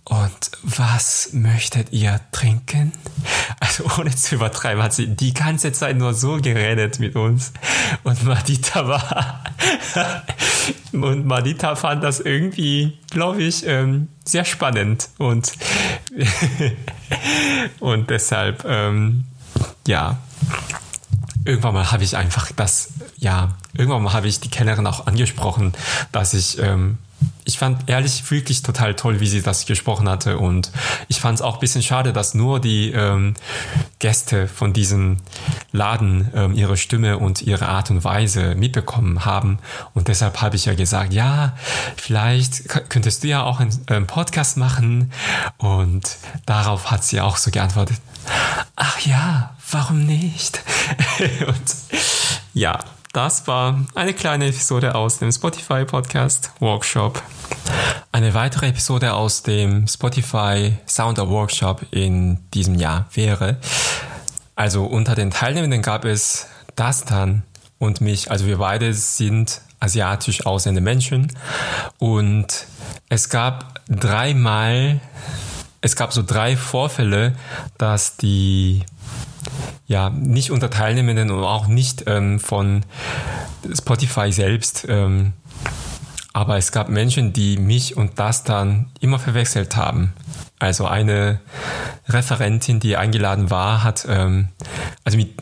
und 0.05 0.51
was 0.63 1.29
möchtet 1.31 1.91
ihr 1.91 2.19
trinken? 2.31 2.91
Also 3.59 3.85
ohne 3.97 4.13
zu 4.15 4.35
übertreiben, 4.35 4.83
hat 4.83 4.93
sie 4.93 5.07
die 5.07 5.33
ganze 5.33 5.71
Zeit 5.71 5.97
nur 5.97 6.13
so 6.13 6.37
geredet 6.37 6.99
mit 6.99 7.15
uns. 7.15 7.53
Und 8.03 8.23
Madita 8.23 8.87
war, 8.87 9.43
und 10.91 11.25
Madita 11.25 11.75
fand 11.75 12.03
das 12.03 12.20
irgendwie, 12.20 12.98
glaube 13.10 13.43
ich, 13.43 13.65
ähm, 13.65 14.10
sehr 14.25 14.46
spannend. 14.46 15.10
Und, 15.17 15.53
und 17.79 18.10
deshalb, 18.10 18.65
ähm, 18.65 19.25
ja, 19.88 20.17
irgendwann 21.46 21.74
mal 21.74 21.91
habe 21.91 22.03
ich 22.03 22.15
einfach 22.15 22.51
das, 22.55 22.89
ja, 23.17 23.55
irgendwann 23.74 24.03
mal 24.03 24.13
habe 24.13 24.27
ich 24.27 24.39
die 24.39 24.50
Kellnerin 24.50 24.88
auch 24.88 25.08
angesprochen, 25.08 25.74
dass 26.12 26.34
ich, 26.34 26.60
ähm, 26.60 26.98
ich 27.46 27.58
fand 27.58 27.89
ehrlich 27.89 28.30
wirklich 28.32 28.62
total 28.62 28.96
toll, 28.96 29.20
wie 29.20 29.27
sie 29.27 29.42
das 29.42 29.65
gesprochen 29.65 30.08
hatte. 30.08 30.38
Und 30.38 30.72
ich 31.08 31.20
fand 31.20 31.39
es 31.39 31.42
auch 31.42 31.56
ein 31.56 31.60
bisschen 31.60 31.84
schade, 31.84 32.13
dass 32.13 32.34
nur 32.34 32.60
die 32.60 32.92
ähm, 32.92 33.34
Gäste 34.00 34.48
von 34.48 34.74
diesem 34.74 35.18
Laden 35.72 36.32
ähm, 36.34 36.53
ihre 36.53 36.77
Stimme 36.77 37.18
und 37.18 37.42
ihre 37.42 37.68
Art 37.68 37.92
und 37.92 38.03
Weise 38.03 38.56
mitbekommen 38.56 39.25
haben. 39.25 39.60
Und 39.94 40.08
deshalb 40.08 40.42
habe 40.42 40.56
ich 40.56 40.65
ja 40.65 40.74
gesagt, 40.74 41.13
ja, 41.13 41.56
vielleicht 41.98 42.70
könntest 42.89 43.24
du 43.24 43.27
ja 43.27 43.44
auch 43.44 43.60
einen, 43.60 43.77
einen 43.88 44.08
Podcast 44.08 44.58
machen. 44.58 45.12
Und 45.58 46.18
darauf 46.46 46.92
hat 46.92 47.03
sie 47.03 47.22
auch 47.22 47.38
so 47.38 47.51
geantwortet, 47.51 47.98
ach 48.75 49.00
ja, 49.01 49.56
warum 49.70 50.06
nicht? 50.06 50.62
und 51.48 51.75
ja, 52.53 52.80
das 53.13 53.46
war 53.46 53.79
eine 53.93 54.13
kleine 54.13 54.48
Episode 54.48 54.96
aus 54.96 55.20
dem 55.20 55.32
Spotify 55.32 55.86
Podcast 55.86 56.51
Workshop. 56.60 57.22
Eine 58.12 58.34
weitere 58.34 58.70
Episode 58.70 59.13
aus 59.13 59.43
dem 59.43 59.88
Spotify 59.88 60.74
Sounder 60.88 61.29
Workshop 61.29 61.86
in 61.91 62.39
diesem 62.55 62.74
Jahr 62.74 63.05
wäre, 63.13 63.58
also 64.55 64.86
unter 64.86 65.13
den 65.13 65.29
Teilnehmenden 65.29 65.84
gab 65.84 66.05
es 66.05 66.48
Dastan 66.75 67.43
und 67.77 68.01
mich, 68.01 68.32
also 68.32 68.48
wir 68.48 68.58
beide 68.58 68.96
sind 68.96 69.62
asiatisch 69.79 70.48
aussehende 70.48 70.82
Menschen 70.82 71.32
und 72.00 72.65
es 73.10 73.29
gab 73.29 73.79
dreimal, 73.88 75.00
es 75.82 75.96
gab 75.96 76.13
so 76.13 76.24
drei 76.24 76.58
Vorfälle, 76.58 77.36
dass 77.77 78.17
die 78.17 78.84
ja, 79.85 80.09
nicht 80.09 80.51
unter 80.51 80.69
Teilnehmenden 80.69 81.31
und 81.31 81.43
auch 81.43 81.67
nicht 81.67 82.05
ähm, 82.07 82.39
von 82.39 82.83
Spotify 83.73 84.31
selbst. 84.31 84.85
Ähm, 84.87 85.33
aber 86.33 86.57
es 86.57 86.71
gab 86.71 86.89
Menschen, 86.89 87.31
die 87.31 87.57
mich 87.57 87.95
und 87.95 88.17
das 88.17 88.43
dann 88.43 88.87
immer 88.99 89.19
verwechselt 89.19 89.75
haben. 89.75 90.13
Also 90.63 90.86
eine 90.86 91.41
Referentin, 92.08 92.79
die 92.79 92.96
eingeladen 92.96 93.50
war, 93.50 93.84
hat, 93.84 94.05
ähm, 94.08 94.48
also 95.03 95.17
mit, 95.17 95.34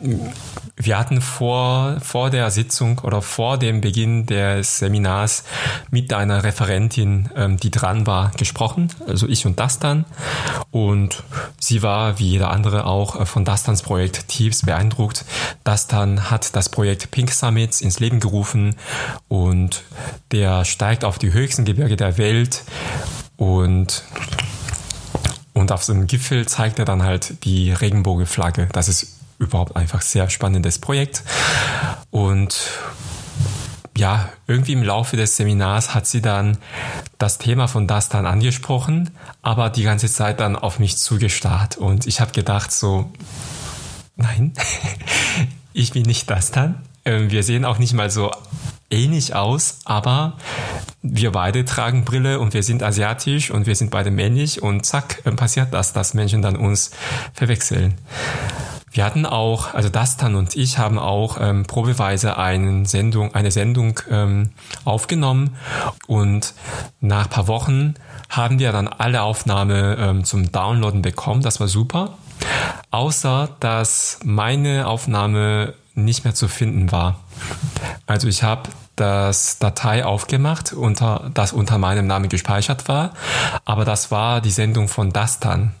wir 0.74 0.98
hatten 0.98 1.20
vor, 1.20 2.00
vor 2.00 2.30
der 2.30 2.50
Sitzung 2.50 2.98
oder 2.98 3.22
vor 3.22 3.56
dem 3.56 3.80
Beginn 3.80 4.26
des 4.26 4.80
Seminars 4.80 5.44
mit 5.92 6.12
einer 6.12 6.42
Referentin, 6.42 7.30
ähm, 7.36 7.56
die 7.56 7.70
dran 7.70 8.04
war, 8.04 8.32
gesprochen, 8.32 8.88
also 9.06 9.28
ich 9.28 9.46
und 9.46 9.60
Dastan. 9.60 10.06
Und 10.72 11.22
sie 11.60 11.84
war, 11.84 12.18
wie 12.18 12.30
jeder 12.30 12.50
andere 12.50 12.84
auch, 12.86 13.20
äh, 13.20 13.24
von 13.24 13.44
Dastans 13.44 13.82
Projekt 13.82 14.26
tiefst 14.26 14.66
beeindruckt. 14.66 15.24
Dastan 15.62 16.32
hat 16.32 16.56
das 16.56 16.68
Projekt 16.68 17.12
Pink 17.12 17.30
Summits 17.30 17.80
ins 17.80 18.00
Leben 18.00 18.18
gerufen 18.18 18.74
und 19.28 19.84
der 20.32 20.64
steigt 20.64 21.04
auf 21.04 21.20
die 21.20 21.32
höchsten 21.32 21.64
Gebirge 21.64 21.94
der 21.94 22.18
Welt 22.18 22.64
und 23.36 24.02
Und 25.62 25.70
auf 25.70 25.84
so 25.84 25.92
einem 25.92 26.08
Gipfel 26.08 26.48
zeigt 26.48 26.80
er 26.80 26.84
dann 26.84 27.04
halt 27.04 27.44
die 27.44 27.70
Regenbogenflagge. 27.70 28.68
Das 28.72 28.88
ist 28.88 29.20
überhaupt 29.38 29.76
einfach 29.76 30.02
sehr 30.02 30.28
spannendes 30.28 30.80
Projekt. 30.80 31.22
Und 32.10 32.68
ja, 33.96 34.28
irgendwie 34.48 34.72
im 34.72 34.82
Laufe 34.82 35.16
des 35.16 35.36
Seminars 35.36 35.94
hat 35.94 36.08
sie 36.08 36.20
dann 36.20 36.58
das 37.18 37.38
Thema 37.38 37.68
von 37.68 37.86
das 37.86 38.08
dann 38.08 38.26
angesprochen, 38.26 39.10
aber 39.40 39.70
die 39.70 39.84
ganze 39.84 40.08
Zeit 40.08 40.40
dann 40.40 40.56
auf 40.56 40.80
mich 40.80 40.96
zugestarrt. 40.96 41.76
Und 41.76 42.08
ich 42.08 42.20
habe 42.20 42.32
gedacht 42.32 42.72
so, 42.72 43.12
nein, 44.16 44.54
ich 45.72 45.92
bin 45.92 46.02
nicht 46.02 46.28
das 46.28 46.50
dann. 46.50 46.82
Ähm, 47.04 47.30
wir 47.30 47.44
sehen 47.44 47.64
auch 47.64 47.78
nicht 47.78 47.92
mal 47.92 48.10
so 48.10 48.32
ähnlich 48.92 49.34
aus, 49.34 49.78
aber 49.84 50.34
wir 51.02 51.32
beide 51.32 51.64
tragen 51.64 52.04
Brille 52.04 52.38
und 52.38 52.54
wir 52.54 52.62
sind 52.62 52.82
asiatisch 52.82 53.50
und 53.50 53.66
wir 53.66 53.74
sind 53.74 53.90
beide 53.90 54.10
männlich 54.10 54.62
und 54.62 54.86
zack, 54.86 55.22
passiert 55.36 55.72
das, 55.72 55.92
dass 55.92 56.14
Menschen 56.14 56.42
dann 56.42 56.56
uns 56.56 56.90
verwechseln. 57.34 57.94
Wir 58.92 59.06
hatten 59.06 59.24
auch, 59.24 59.72
also 59.72 59.88
Dastan 59.88 60.34
und 60.34 60.54
ich 60.54 60.76
haben 60.76 60.98
auch 60.98 61.38
ähm, 61.40 61.64
probeweise 61.64 62.36
eine 62.36 62.84
Sendung, 62.84 63.34
eine 63.34 63.50
Sendung 63.50 63.98
ähm, 64.10 64.50
aufgenommen 64.84 65.56
und 66.06 66.52
nach 67.00 67.30
paar 67.30 67.48
Wochen 67.48 67.94
haben 68.28 68.58
wir 68.58 68.70
dann 68.70 68.88
alle 68.88 69.22
Aufnahme 69.22 69.96
ähm, 69.98 70.24
zum 70.24 70.52
Downloaden 70.52 71.00
bekommen. 71.00 71.40
Das 71.40 71.58
war 71.58 71.68
super. 71.68 72.18
Außer, 72.90 73.48
dass 73.60 74.18
meine 74.24 74.86
Aufnahme 74.86 75.72
nicht 75.94 76.24
mehr 76.24 76.34
zu 76.34 76.48
finden 76.48 76.92
war. 76.92 77.20
Also 78.06 78.28
ich 78.28 78.42
habe 78.42 78.70
das 78.96 79.58
Datei 79.58 80.04
aufgemacht, 80.04 80.72
unter, 80.72 81.30
das 81.32 81.52
unter 81.52 81.78
meinem 81.78 82.06
Namen 82.06 82.28
gespeichert 82.28 82.88
war, 82.88 83.14
aber 83.64 83.84
das 83.84 84.10
war 84.10 84.40
die 84.40 84.50
Sendung 84.50 84.88
von 84.88 85.12
Dastan. 85.12 85.74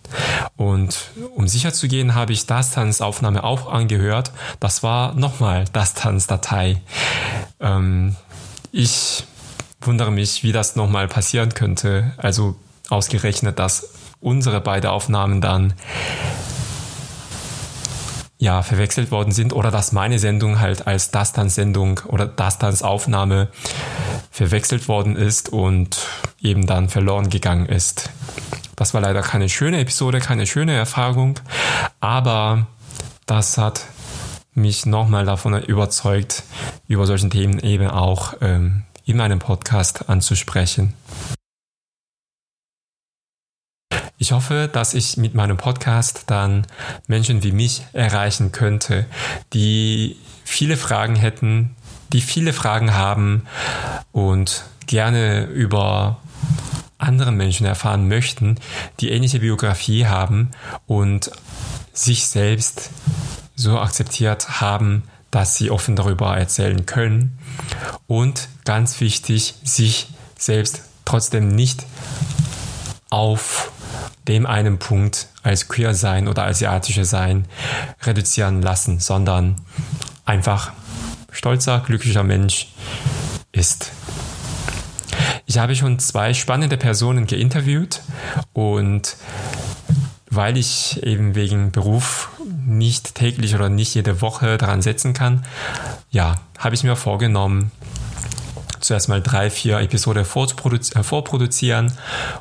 Und 0.56 1.10
um 1.34 1.46
sicher 1.46 1.72
zu 1.72 1.88
gehen, 1.88 2.14
habe 2.14 2.32
ich 2.32 2.46
Dastans 2.46 3.00
Aufnahme 3.00 3.44
auch 3.44 3.70
angehört. 3.70 4.32
Das 4.60 4.82
war 4.82 5.14
nochmal 5.14 5.66
Dastans 5.72 6.26
Datei. 6.26 6.80
Ähm, 7.60 8.16
ich 8.70 9.24
wundere 9.82 10.10
mich, 10.10 10.42
wie 10.42 10.52
das 10.52 10.76
nochmal 10.76 11.08
passieren 11.08 11.52
könnte. 11.54 12.12
Also 12.16 12.56
ausgerechnet, 12.88 13.58
dass 13.58 13.90
unsere 14.20 14.60
beiden 14.60 14.90
Aufnahmen 14.90 15.40
dann 15.40 15.74
ja, 18.42 18.62
verwechselt 18.62 19.12
worden 19.12 19.30
sind 19.30 19.52
oder 19.52 19.70
dass 19.70 19.92
meine 19.92 20.18
Sendung 20.18 20.58
halt 20.58 20.88
als 20.88 21.12
Dastans 21.12 21.54
Sendung 21.54 22.00
oder 22.08 22.26
Dastans 22.26 22.82
Aufnahme 22.82 23.46
verwechselt 24.32 24.88
worden 24.88 25.14
ist 25.14 25.50
und 25.50 26.08
eben 26.40 26.66
dann 26.66 26.88
verloren 26.88 27.30
gegangen 27.30 27.66
ist. 27.66 28.10
Das 28.74 28.94
war 28.94 29.00
leider 29.00 29.22
keine 29.22 29.48
schöne 29.48 29.78
Episode, 29.78 30.18
keine 30.18 30.48
schöne 30.48 30.74
Erfahrung, 30.74 31.38
aber 32.00 32.66
das 33.26 33.58
hat 33.58 33.82
mich 34.54 34.86
nochmal 34.86 35.24
davon 35.24 35.62
überzeugt, 35.62 36.42
über 36.88 37.06
solchen 37.06 37.30
Themen 37.30 37.60
eben 37.60 37.86
auch 37.86 38.34
ähm, 38.40 38.82
in 39.04 39.18
meinem 39.18 39.38
Podcast 39.38 40.08
anzusprechen. 40.08 40.94
Ich 44.22 44.30
hoffe, 44.30 44.70
dass 44.72 44.94
ich 44.94 45.16
mit 45.16 45.34
meinem 45.34 45.56
Podcast 45.56 46.22
dann 46.28 46.64
Menschen 47.08 47.42
wie 47.42 47.50
mich 47.50 47.82
erreichen 47.92 48.52
könnte, 48.52 49.06
die 49.52 50.16
viele 50.44 50.76
Fragen 50.76 51.16
hätten, 51.16 51.74
die 52.12 52.20
viele 52.20 52.52
Fragen 52.52 52.94
haben 52.94 53.48
und 54.12 54.62
gerne 54.86 55.46
über 55.46 56.20
andere 56.98 57.32
Menschen 57.32 57.66
erfahren 57.66 58.06
möchten, 58.06 58.60
die 59.00 59.10
ähnliche 59.10 59.40
Biografie 59.40 60.06
haben 60.06 60.52
und 60.86 61.32
sich 61.92 62.28
selbst 62.28 62.90
so 63.56 63.80
akzeptiert 63.80 64.60
haben, 64.60 65.02
dass 65.32 65.56
sie 65.56 65.68
offen 65.68 65.96
darüber 65.96 66.36
erzählen 66.38 66.86
können. 66.86 67.40
Und 68.06 68.48
ganz 68.64 69.00
wichtig, 69.00 69.54
sich 69.64 70.06
selbst 70.38 70.82
trotzdem 71.04 71.48
nicht 71.48 71.84
auf 73.10 73.72
dem 74.28 74.46
einen 74.46 74.78
Punkt 74.78 75.28
als 75.42 75.68
queer 75.68 75.94
sein 75.94 76.28
oder 76.28 76.44
asiatische 76.44 77.04
sein 77.04 77.46
reduzieren 78.02 78.62
lassen, 78.62 79.00
sondern 79.00 79.56
einfach 80.24 80.72
stolzer, 81.30 81.80
glücklicher 81.80 82.22
Mensch 82.22 82.68
ist. 83.50 83.92
Ich 85.46 85.58
habe 85.58 85.74
schon 85.74 85.98
zwei 85.98 86.34
spannende 86.34 86.76
Personen 86.76 87.26
geinterviewt 87.26 88.00
und 88.52 89.16
weil 90.30 90.56
ich 90.56 91.02
eben 91.02 91.34
wegen 91.34 91.72
Beruf 91.72 92.30
nicht 92.64 93.14
täglich 93.14 93.54
oder 93.54 93.68
nicht 93.68 93.94
jede 93.94 94.22
Woche 94.22 94.56
daran 94.56 94.80
setzen 94.80 95.12
kann, 95.12 95.44
ja, 96.10 96.36
habe 96.58 96.74
ich 96.74 96.84
mir 96.84 96.96
vorgenommen, 96.96 97.70
zuerst 98.82 99.08
mal 99.08 99.22
drei, 99.22 99.50
vier 99.50 99.80
Episoden 99.80 100.24
äh, 100.24 101.02
vorproduzieren 101.02 101.92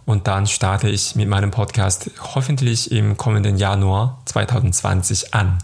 und 0.06 0.28
dann 0.28 0.48
starte 0.48 0.90
ich 0.90 1.16
mit 1.16 1.28
meinem 1.28 1.52
Podcast 1.52 2.12
hoffentlich 2.36 2.92
im 2.92 3.18
kommenden 3.18 3.58
Januar 3.58 4.22
2020 4.26 5.34
an. 5.34 5.58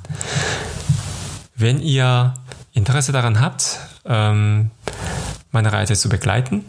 Wenn 1.55 1.81
ihr 1.81 2.33
Interesse 2.73 3.11
daran 3.11 3.41
habt, 3.41 3.79
ähm, 4.05 4.71
meine 5.51 5.73
Reise 5.73 5.95
zu 5.95 6.09
begleiten 6.09 6.63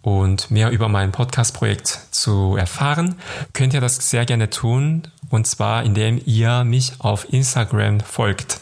und 0.00 0.50
mehr 0.50 0.70
über 0.70 0.88
mein 0.88 1.12
Podcast-Projekt 1.12 2.00
zu 2.10 2.56
erfahren, 2.56 3.16
könnt 3.52 3.74
ihr 3.74 3.80
das 3.80 4.10
sehr 4.10 4.24
gerne 4.24 4.50
tun. 4.50 5.02
Und 5.30 5.46
zwar, 5.46 5.82
indem 5.82 6.20
ihr 6.24 6.64
mich 6.64 6.92
auf 7.00 7.32
Instagram 7.32 8.00
folgt. 8.00 8.60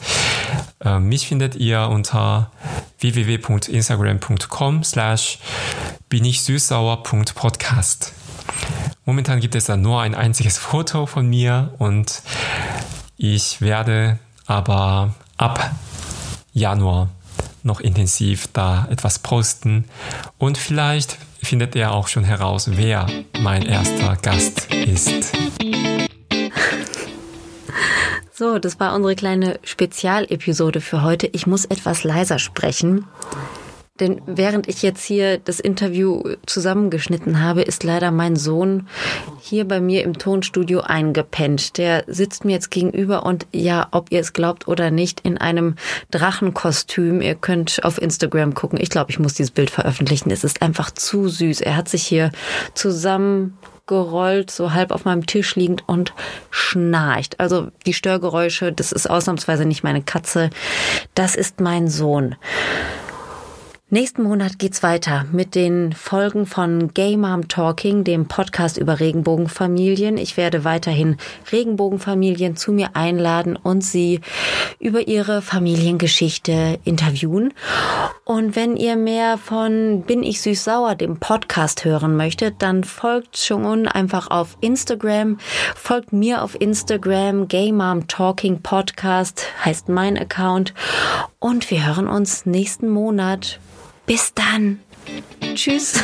Äh, 0.85 0.99
mich 0.99 1.27
findet 1.27 1.55
ihr 1.57 1.89
unter 1.89 2.51
www.instagram.com 3.01 4.85
slash 4.85 5.39
bin 6.09 6.25
ich 6.25 6.43
süßsauer.podcast. 6.43 8.13
Momentan 9.05 9.41
gibt 9.41 9.55
es 9.55 9.65
da 9.65 9.77
nur 9.77 10.01
ein 10.01 10.15
einziges 10.15 10.59
Foto 10.59 11.07
von 11.07 11.27
mir 11.27 11.75
und 11.79 12.23
ich 13.17 13.61
werde 13.61 14.19
aber 14.47 15.15
ab 15.37 15.73
Januar 16.53 17.09
noch 17.63 17.81
intensiv 17.81 18.49
da 18.53 18.87
etwas 18.91 19.19
posten 19.19 19.85
und 20.39 20.59
vielleicht 20.59 21.19
findet 21.43 21.75
ihr 21.75 21.93
auch 21.93 22.09
schon 22.09 22.25
heraus, 22.25 22.71
wer 22.73 23.07
mein 23.41 23.63
erster 23.63 24.17
Gast 24.17 24.73
ist. 24.73 25.33
So, 28.35 28.59
das 28.59 28.81
war 28.81 28.95
unsere 28.95 29.15
kleine 29.15 29.59
Spezialepisode 29.63 30.81
für 30.81 31.03
heute. 31.03 31.27
Ich 31.27 31.47
muss 31.47 31.67
etwas 31.67 32.03
leiser 32.03 32.39
sprechen. 32.39 33.05
Denn 34.01 34.23
während 34.25 34.69
ich 34.69 34.81
jetzt 34.81 35.05
hier 35.05 35.37
das 35.37 35.61
Interview 35.61 36.23
zusammengeschnitten 36.47 37.43
habe, 37.43 37.61
ist 37.61 37.85
leider 37.85 38.11
mein 38.11 38.37
Sohn 38.37 38.89
hier 39.39 39.69
bei 39.69 39.81
mir 39.81 40.03
im 40.03 40.17
Tonstudio 40.17 40.81
eingepennt. 40.81 41.77
Der 41.77 42.05
sitzt 42.07 42.47
mir 42.47 42.53
jetzt 42.53 42.71
gegenüber 42.71 43.27
und 43.27 43.47
ja, 43.53 43.89
ob 43.91 44.11
ihr 44.11 44.21
es 44.21 44.33
glaubt 44.33 44.67
oder 44.67 44.91
nicht, 44.91 45.21
in 45.21 45.37
einem 45.37 45.77
Drachenkostüm. 46.11 47.21
Ihr 47.21 47.35
könnt 47.35 47.85
auf 47.85 48.01
Instagram 48.01 48.55
gucken. 48.55 48.81
Ich 48.81 48.89
glaube, 48.89 49.11
ich 49.11 49.19
muss 49.19 49.35
dieses 49.35 49.51
Bild 49.51 49.69
veröffentlichen. 49.69 50.31
Es 50.31 50.43
ist 50.43 50.63
einfach 50.63 50.91
zu 50.91 51.29
süß. 51.29 51.61
Er 51.61 51.77
hat 51.77 51.91
sich 51.91 52.03
hier 52.03 52.33
zusammen 52.73 53.59
gerollt, 53.87 54.51
so 54.51 54.73
halb 54.73 54.91
auf 54.93 55.05
meinem 55.05 55.27
Tisch 55.27 55.57
liegend 55.57 55.89
und 55.89 56.15
schnarcht. 56.51 57.41
Also 57.41 57.69
die 57.87 57.95
Störgeräusche, 57.95 58.73
das 58.73 58.93
ist 58.93 59.09
ausnahmsweise 59.09 59.65
nicht 59.65 59.83
meine 59.83 60.03
Katze, 60.03 60.51
das 61.15 61.35
ist 61.35 61.61
mein 61.61 61.89
Sohn. 61.89 62.37
Nächsten 63.95 64.23
Monat 64.23 64.59
geht's 64.59 64.83
weiter 64.83 65.27
mit 65.33 65.55
den 65.55 65.93
Folgen 65.93 66.47
von 66.47 66.95
Gay 66.95 67.19
Mom 67.19 67.49
Talking, 67.49 68.05
dem 68.05 68.27
Podcast 68.27 68.79
über 68.79 69.01
Regenbogenfamilien. 69.01 70.17
Ich 70.17 70.39
werde 70.39 70.65
weiterhin 70.65 71.19
Regenbogenfamilien 71.53 72.57
zu 72.57 72.73
mir 72.73 72.97
einladen 72.97 73.55
und 73.55 73.85
sie 73.85 74.23
über 74.79 75.09
ihre 75.09 75.43
Familiengeschichte 75.43 76.79
interviewen. 76.85 77.53
Und 78.25 78.57
wenn 78.57 78.79
ihr 78.79 78.97
mehr 78.97 79.37
von 79.37 80.05
Bin 80.07 80.23
ich 80.23 80.41
süß 80.41 80.65
sauer, 80.65 80.95
dem 80.95 81.19
Podcast 81.19 81.85
hören 81.85 82.17
möchtet, 82.17 82.63
dann 82.63 82.85
folgt 82.85 83.37
schon 83.37 83.87
einfach 83.87 84.31
auf 84.31 84.57
Instagram. 84.63 85.37
Folgt 85.77 86.15
mir 86.15 86.43
auf 86.43 86.59
Instagram. 86.59 87.47
Gay 87.47 87.73
Mom 87.73 88.09
Talking 88.09 88.63
Podcast 88.63 89.45
heißt 89.63 89.91
mein 89.91 90.17
Account. 90.17 90.73
Und 91.41 91.71
wir 91.71 91.87
hören 91.87 92.09
uns 92.09 92.47
nächsten 92.47 92.89
Monat. 92.89 93.61
Bis 94.07 94.33
dann. 94.35 94.81
Tschüss. 95.55 95.95